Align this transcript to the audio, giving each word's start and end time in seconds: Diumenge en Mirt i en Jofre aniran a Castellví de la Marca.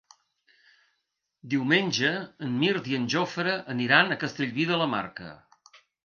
Diumenge 1.53 2.13
en 2.47 2.55
Mirt 2.61 2.89
i 2.93 2.97
en 2.99 3.05
Jofre 3.15 3.53
aniran 3.73 4.09
a 4.09 4.17
Castellví 4.23 4.65
de 4.71 4.81
la 4.83 4.89
Marca. 4.95 5.29